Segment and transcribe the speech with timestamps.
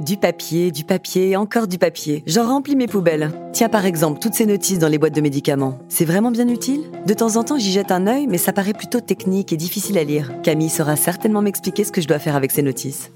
[0.00, 2.22] Du papier, du papier, encore du papier.
[2.26, 3.30] J'en remplis mes poubelles.
[3.52, 5.78] Tiens par exemple toutes ces notices dans les boîtes de médicaments.
[5.88, 6.82] C'est vraiment bien utile?
[7.06, 9.96] De temps en temps j'y jette un œil, mais ça paraît plutôt technique et difficile
[9.96, 10.32] à lire.
[10.42, 13.10] Camille saura certainement m'expliquer ce que je dois faire avec ces notices.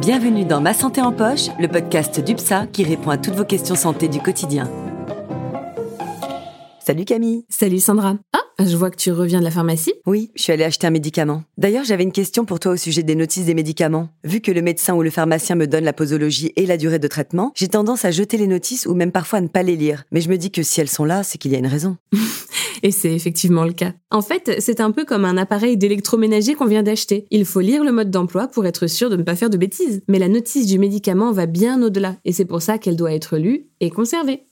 [0.00, 3.74] Bienvenue dans Ma Santé en Poche, le podcast d'UPSA qui répond à toutes vos questions
[3.74, 4.70] santé du quotidien.
[6.80, 7.44] Salut Camille.
[7.50, 8.14] Salut Sandra.
[8.60, 9.94] Je vois que tu reviens de la pharmacie.
[10.04, 11.44] Oui, je suis allée acheter un médicament.
[11.58, 14.08] D'ailleurs, j'avais une question pour toi au sujet des notices des médicaments.
[14.24, 17.06] Vu que le médecin ou le pharmacien me donne la posologie et la durée de
[17.06, 20.02] traitement, j'ai tendance à jeter les notices ou même parfois à ne pas les lire.
[20.10, 21.98] Mais je me dis que si elles sont là, c'est qu'il y a une raison.
[22.82, 23.92] et c'est effectivement le cas.
[24.10, 27.26] En fait, c'est un peu comme un appareil d'électroménager qu'on vient d'acheter.
[27.30, 30.02] Il faut lire le mode d'emploi pour être sûr de ne pas faire de bêtises.
[30.08, 33.38] Mais la notice du médicament va bien au-delà, et c'est pour ça qu'elle doit être
[33.38, 34.42] lue et conservée.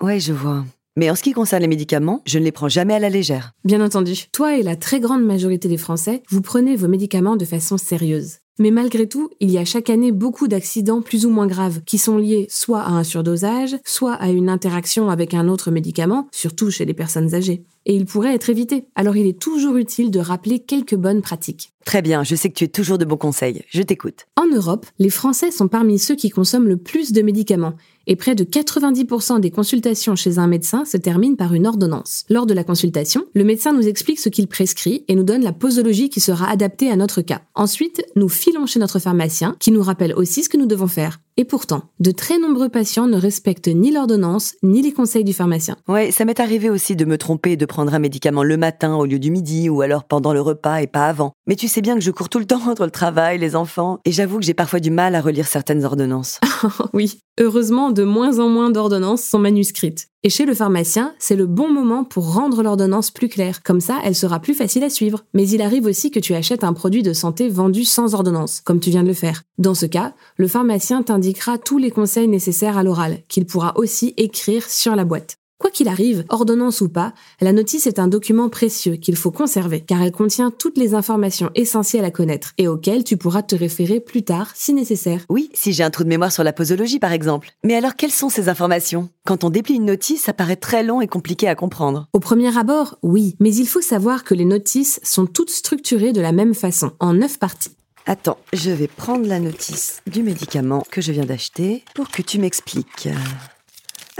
[0.00, 0.64] Ouais, je vois.
[0.96, 3.52] Mais en ce qui concerne les médicaments, je ne les prends jamais à la légère.
[3.64, 7.46] Bien entendu, toi et la très grande majorité des Français, vous prenez vos médicaments de
[7.46, 8.38] façon sérieuse.
[8.58, 11.96] Mais malgré tout, il y a chaque année beaucoup d'accidents plus ou moins graves qui
[11.96, 16.70] sont liés soit à un surdosage, soit à une interaction avec un autre médicament, surtout
[16.70, 17.64] chez les personnes âgées.
[17.86, 18.84] Et ils pourraient être évités.
[18.94, 21.72] Alors il est toujours utile de rappeler quelques bonnes pratiques.
[21.84, 23.64] Très bien, je sais que tu es toujours de bons conseils.
[23.68, 24.26] Je t'écoute.
[24.36, 27.74] En Europe, les Français sont parmi ceux qui consomment le plus de médicaments
[28.06, 32.24] et près de 90% des consultations chez un médecin se terminent par une ordonnance.
[32.28, 35.52] Lors de la consultation, le médecin nous explique ce qu'il prescrit et nous donne la
[35.52, 37.42] posologie qui sera adaptée à notre cas.
[37.54, 41.20] Ensuite, nous filons chez notre pharmacien qui nous rappelle aussi ce que nous devons faire.
[41.38, 45.76] Et pourtant, de très nombreux patients ne respectent ni l'ordonnance ni les conseils du pharmacien.
[45.88, 48.96] Ouais, ça m'est arrivé aussi de me tromper et de prendre un médicament le matin
[48.96, 51.32] au lieu du midi ou alors pendant le repas et pas avant.
[51.46, 53.98] Mais tu sais bien que je cours tout le temps entre le travail, les enfants,
[54.04, 56.38] et j'avoue que j'ai parfois du mal à relire certaines ordonnances.
[56.92, 60.08] oui, heureusement, de moins en moins d'ordonnances sont manuscrites.
[60.24, 63.62] Et chez le pharmacien, c'est le bon moment pour rendre l'ordonnance plus claire.
[63.62, 65.24] Comme ça, elle sera plus facile à suivre.
[65.34, 68.80] Mais il arrive aussi que tu achètes un produit de santé vendu sans ordonnance, comme
[68.80, 69.42] tu viens de le faire.
[69.58, 74.14] Dans ce cas, le pharmacien t'indiquera tous les conseils nécessaires à l'oral, qu'il pourra aussi
[74.16, 75.38] écrire sur la boîte.
[75.62, 79.80] Quoi qu'il arrive, ordonnance ou pas, la notice est un document précieux qu'il faut conserver
[79.80, 84.00] car elle contient toutes les informations essentielles à connaître et auxquelles tu pourras te référer
[84.00, 85.24] plus tard si nécessaire.
[85.28, 87.52] Oui, si j'ai un trou de mémoire sur la posologie par exemple.
[87.62, 89.08] Mais alors quelles sont ces informations?
[89.24, 92.08] Quand on déplie une notice, ça paraît très long et compliqué à comprendre.
[92.12, 96.20] Au premier abord, oui, mais il faut savoir que les notices sont toutes structurées de
[96.20, 97.76] la même façon, en neuf parties.
[98.06, 102.40] Attends, je vais prendre la notice du médicament que je viens d'acheter pour que tu
[102.40, 103.08] m'expliques.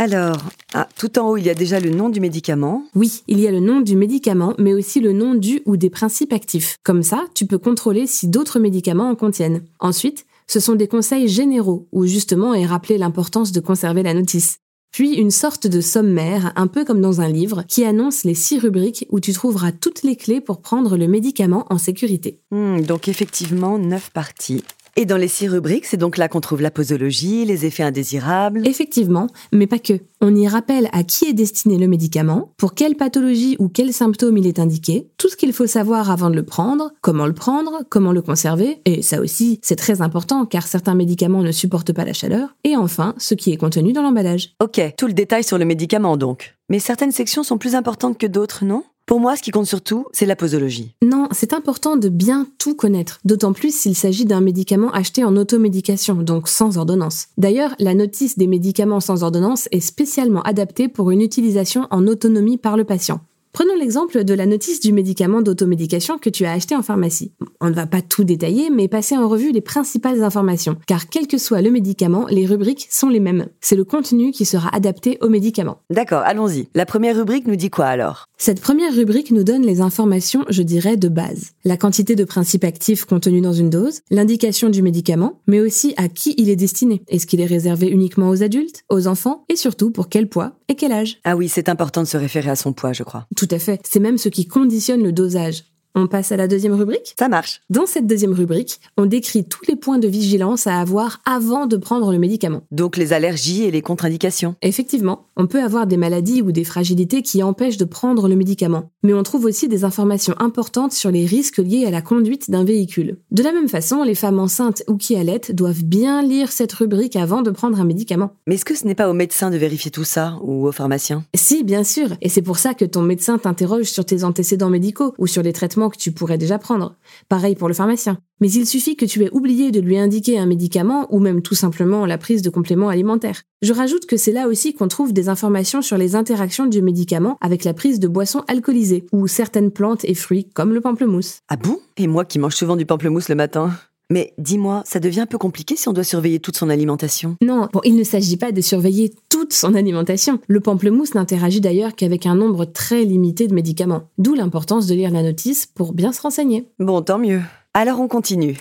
[0.02, 0.42] Alors,
[0.74, 2.82] ah, tout en haut, il y a déjà le nom du médicament.
[2.96, 5.90] Oui, il y a le nom du médicament, mais aussi le nom du ou des
[5.90, 6.76] principes actifs.
[6.82, 9.62] Comme ça, tu peux contrôler si d'autres médicaments en contiennent.
[9.78, 14.56] Ensuite, ce sont des conseils généraux, où justement est rappelé l'importance de conserver la notice.
[14.90, 18.58] Puis une sorte de sommaire, un peu comme dans un livre, qui annonce les six
[18.58, 22.40] rubriques où tu trouveras toutes les clés pour prendre le médicament en sécurité.
[22.50, 24.64] Hmm, donc effectivement, neuf parties.
[24.96, 28.66] Et dans les six rubriques, c'est donc là qu'on trouve la posologie, les effets indésirables.
[28.68, 29.94] Effectivement, mais pas que.
[30.20, 34.36] On y rappelle à qui est destiné le médicament, pour quelle pathologie ou quels symptômes
[34.36, 37.84] il est indiqué, tout ce qu'il faut savoir avant de le prendre, comment le prendre,
[37.88, 42.04] comment le conserver, et ça aussi, c'est très important car certains médicaments ne supportent pas
[42.04, 44.54] la chaleur, et enfin, ce qui est contenu dans l'emballage.
[44.62, 46.54] Ok, tout le détail sur le médicament donc.
[46.68, 48.84] Mais certaines sections sont plus importantes que d'autres, non?
[49.06, 50.94] Pour moi, ce qui compte surtout, c'est la posologie.
[51.02, 55.36] Non, c'est important de bien tout connaître, d'autant plus s'il s'agit d'un médicament acheté en
[55.36, 57.26] automédication, donc sans ordonnance.
[57.36, 62.58] D'ailleurs, la notice des médicaments sans ordonnance est spécialement adaptée pour une utilisation en autonomie
[62.58, 63.20] par le patient.
[63.52, 67.34] Prenons l'exemple de la notice du médicament d'automédication que tu as acheté en pharmacie.
[67.60, 71.26] On ne va pas tout détailler, mais passer en revue les principales informations, car quel
[71.26, 73.48] que soit le médicament, les rubriques sont les mêmes.
[73.60, 75.82] C'est le contenu qui sera adapté au médicament.
[75.90, 76.68] D'accord, allons-y.
[76.74, 78.24] La première rubrique nous dit quoi alors?
[78.38, 81.50] Cette première rubrique nous donne les informations, je dirais, de base.
[81.64, 86.08] La quantité de principes actifs contenus dans une dose, l'indication du médicament, mais aussi à
[86.08, 87.02] qui il est destiné.
[87.06, 90.74] Est-ce qu'il est réservé uniquement aux adultes, aux enfants, et surtout pour quel poids et
[90.74, 91.20] quel âge?
[91.24, 93.26] Ah oui, c'est important de se référer à son poids, je crois.
[93.36, 93.80] Tout à fait.
[93.88, 95.64] C'est même ce qui conditionne le dosage.
[95.94, 97.14] On passe à la deuxième rubrique?
[97.18, 97.60] Ça marche.
[97.68, 101.76] Dans cette deuxième rubrique, on décrit tous les points de vigilance à avoir avant de
[101.76, 102.62] prendre le médicament.
[102.70, 104.56] Donc les allergies et les contre-indications.
[104.62, 108.90] Effectivement, on peut avoir des maladies ou des fragilités qui empêchent de prendre le médicament.
[109.02, 112.64] Mais on trouve aussi des informations importantes sur les risques liés à la conduite d'un
[112.64, 113.18] véhicule.
[113.30, 117.16] De la même façon, les femmes enceintes ou qui allaitent doivent bien lire cette rubrique
[117.16, 118.30] avant de prendre un médicament.
[118.46, 121.24] Mais est-ce que ce n'est pas au médecin de vérifier tout ça ou au pharmacien?
[121.34, 122.08] Si, bien sûr.
[122.22, 125.52] Et c'est pour ça que ton médecin t'interroge sur tes antécédents médicaux ou sur les
[125.52, 126.96] traitements que tu pourrais déjà prendre.
[127.28, 128.18] Pareil pour le pharmacien.
[128.40, 131.54] Mais il suffit que tu aies oublié de lui indiquer un médicament ou même tout
[131.54, 133.42] simplement la prise de compléments alimentaires.
[133.62, 137.38] Je rajoute que c'est là aussi qu'on trouve des informations sur les interactions du médicament
[137.40, 141.38] avec la prise de boissons alcoolisées ou certaines plantes et fruits comme le pamplemousse.
[141.48, 141.78] Ah bon?
[141.96, 143.70] Et moi qui mange souvent du pamplemousse le matin?
[144.12, 147.38] Mais dis-moi, ça devient un peu compliqué si on doit surveiller toute son alimentation.
[147.40, 150.38] Non, bon, il ne s'agit pas de surveiller toute son alimentation.
[150.48, 154.10] Le pamplemousse n'interagit d'ailleurs qu'avec un nombre très limité de médicaments.
[154.18, 156.68] D'où l'importance de lire la notice pour bien se renseigner.
[156.78, 157.40] Bon, tant mieux.
[157.72, 158.58] Alors on continue.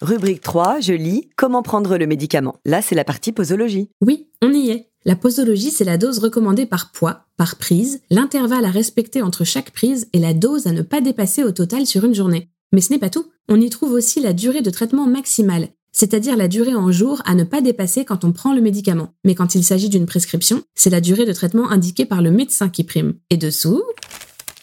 [0.00, 2.56] Rubrique 3, je lis Comment prendre le médicament.
[2.64, 3.90] Là, c'est la partie posologie.
[4.00, 4.88] Oui, on y est.
[5.04, 9.72] La posologie, c'est la dose recommandée par poids, par prise, l'intervalle à respecter entre chaque
[9.72, 12.48] prise et la dose à ne pas dépasser au total sur une journée.
[12.72, 13.26] Mais ce n'est pas tout.
[13.48, 17.34] On y trouve aussi la durée de traitement maximale, c'est-à-dire la durée en jours à
[17.34, 19.10] ne pas dépasser quand on prend le médicament.
[19.22, 22.70] Mais quand il s'agit d'une prescription, c'est la durée de traitement indiquée par le médecin
[22.70, 23.14] qui prime.
[23.28, 23.82] Et dessous,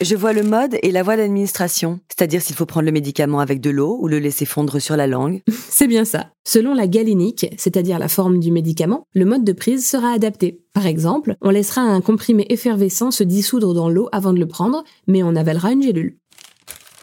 [0.02, 3.62] Je vois le mode et la voie d'administration, c'est-à-dire s'il faut prendre le médicament avec
[3.62, 5.44] de l'eau ou le laisser fondre sur la langue.
[5.70, 6.32] c'est bien ça.
[6.44, 10.64] Selon la galénique, c'est-à-dire la forme du médicament, le mode de prise sera adapté.
[10.74, 14.84] Par exemple, on laissera un comprimé effervescent se dissoudre dans l'eau avant de le prendre,
[15.06, 16.18] mais on avalera une gélule.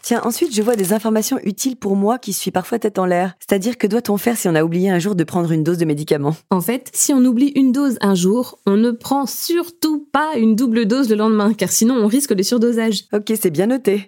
[0.09, 3.35] Tiens, ensuite, je vois des informations utiles pour moi qui suis parfois tête en l'air.
[3.37, 5.85] C'est-à-dire que doit-on faire si on a oublié un jour de prendre une dose de
[5.85, 10.31] médicament En fait, si on oublie une dose un jour, on ne prend surtout pas
[10.35, 13.03] une double dose le lendemain, car sinon on risque le surdosage.
[13.13, 14.07] Ok, c'est bien noté.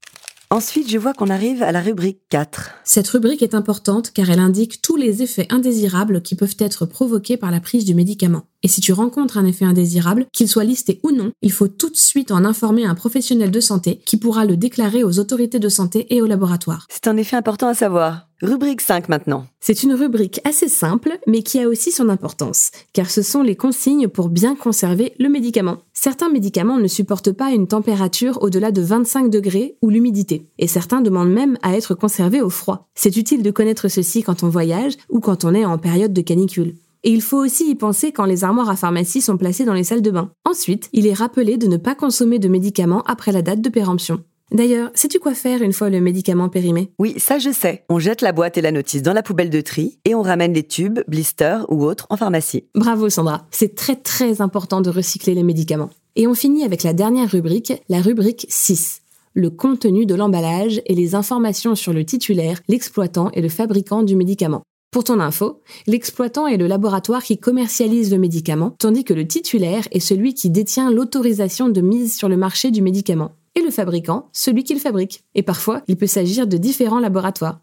[0.51, 2.71] Ensuite, je vois qu'on arrive à la rubrique 4.
[2.83, 7.38] Cette rubrique est importante car elle indique tous les effets indésirables qui peuvent être provoqués
[7.38, 8.44] par la prise du médicament.
[8.62, 11.89] Et si tu rencontres un effet indésirable, qu'il soit listé ou non, il faut tout
[11.89, 15.69] de suite en informer un professionnel de santé qui pourra le déclarer aux autorités de
[15.69, 16.86] santé et au laboratoire.
[16.89, 18.27] C'est un effet important à savoir.
[18.44, 19.46] Rubrique 5 maintenant.
[19.60, 23.56] C'est une rubrique assez simple, mais qui a aussi son importance, car ce sont les
[23.56, 25.78] consignes pour bien conserver le médicament.
[25.94, 31.02] Certains médicaments ne supportent pas une température au-delà de 25 degrés ou l'humidité, et certains
[31.02, 32.90] demandent même à être conservés au froid.
[32.96, 36.22] C'est utile de connaître ceci quand on voyage ou quand on est en période de
[36.22, 36.74] canicule.
[37.04, 39.84] Et il faut aussi y penser quand les armoires à pharmacie sont placées dans les
[39.84, 40.32] salles de bain.
[40.46, 44.24] Ensuite, il est rappelé de ne pas consommer de médicaments après la date de péremption.
[44.51, 46.92] D'ailleurs, sais-tu quoi faire une fois le médicament périmé?
[47.00, 47.86] Oui, ça je sais.
[47.89, 50.53] On jette la boîte et la notice dans la poubelle de tri et on ramène
[50.53, 52.65] les tubes, blisters ou autres en pharmacie.
[52.75, 55.89] Bravo Sandra, c'est très très important de recycler les médicaments.
[56.18, 59.01] Et on finit avec la dernière rubrique, la rubrique 6
[59.33, 64.15] le contenu de l'emballage et les informations sur le titulaire, l'exploitant et le fabricant du
[64.15, 64.63] médicament.
[64.92, 69.88] Pour ton info, l'exploitant est le laboratoire qui commercialise le médicament, tandis que le titulaire
[69.92, 74.30] est celui qui détient l'autorisation de mise sur le marché du médicament, et le fabricant,
[74.33, 75.24] celui qui le fabrique.
[75.36, 77.59] Et parfois, il peut s'agir de différents laboratoires.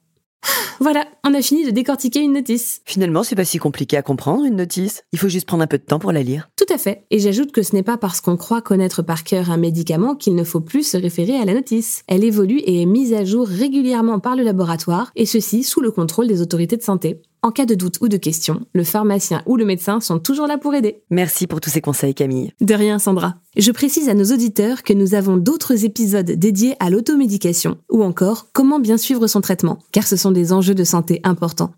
[0.80, 2.82] Voilà, on a fini de décortiquer une notice.
[2.84, 5.02] Finalement, c'est pas si compliqué à comprendre une notice.
[5.12, 6.48] Il faut juste prendre un peu de temps pour la lire.
[6.56, 7.04] Tout à fait.
[7.10, 10.36] Et j'ajoute que ce n'est pas parce qu'on croit connaître par cœur un médicament qu'il
[10.36, 12.02] ne faut plus se référer à la notice.
[12.06, 15.90] Elle évolue et est mise à jour régulièrement par le laboratoire, et ceci sous le
[15.90, 17.20] contrôle des autorités de santé.
[17.40, 20.58] En cas de doute ou de question, le pharmacien ou le médecin sont toujours là
[20.58, 21.02] pour aider.
[21.08, 22.52] Merci pour tous ces conseils, Camille.
[22.60, 23.36] De rien, Sandra.
[23.56, 28.48] Je précise à nos auditeurs que nous avons d'autres épisodes dédiés à l'automédication ou encore
[28.52, 31.70] comment bien suivre son traitement, car ce sont des enjeux de santé importants.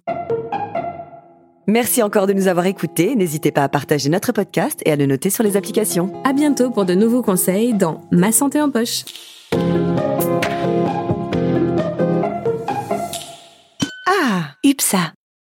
[1.66, 3.14] Merci encore de nous avoir écoutés.
[3.14, 6.12] N'hésitez pas à partager notre podcast et à le noter sur les applications.
[6.24, 9.04] À bientôt pour de nouveaux conseils dans Ma santé en poche.
[14.06, 15.12] Ah, UPSA.